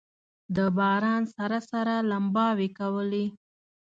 [0.55, 3.25] د باران سره سره لمباوې کولې.